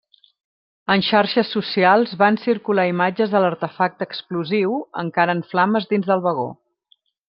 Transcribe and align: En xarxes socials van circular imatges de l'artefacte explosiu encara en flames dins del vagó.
En 0.93 1.03
xarxes 1.07 1.51
socials 1.57 2.15
van 2.23 2.41
circular 2.47 2.87
imatges 2.93 3.37
de 3.37 3.45
l'artefacte 3.45 4.09
explosiu 4.11 4.77
encara 5.07 5.39
en 5.41 5.49
flames 5.55 5.91
dins 5.97 6.13
del 6.13 6.29
vagó. 6.31 6.53